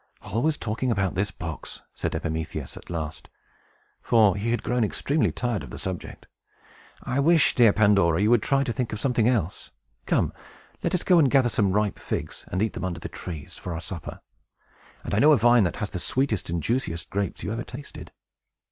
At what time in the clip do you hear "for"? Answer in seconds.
4.01-4.35, 13.57-13.75